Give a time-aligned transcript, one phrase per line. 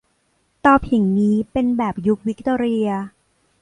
[0.61, 2.87] เตาผิงนี้เป็นแบบยุควิคตอเรีย